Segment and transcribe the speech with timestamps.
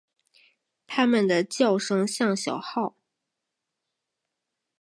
[0.87, 2.95] 它们的叫声像小号。